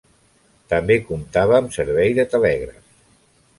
També 0.73 0.97
comptava 1.09 1.55
amb 1.59 1.77
servei 1.77 2.17
de 2.21 2.27
telègraf. 2.35 2.83